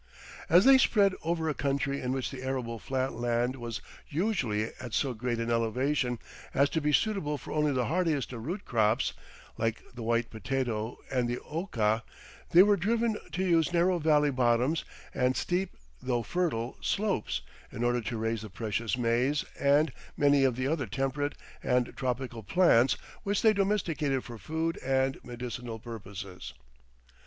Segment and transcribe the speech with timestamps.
[0.49, 4.95] As they spread over a country in which the arable flat land was usually at
[4.95, 6.17] so great an elevation
[6.55, 9.13] as to be suitable for only the hardiest of root crops,
[9.59, 12.01] like the white potato and the oca,
[12.49, 14.83] they were driven to use narrow valley bottoms
[15.13, 17.41] and steep, though fertile, slopes
[17.71, 22.41] in order to raise the precious maize and many of the other temperate and tropical
[22.41, 26.55] plants which they domesticated for food and medicinal purposes.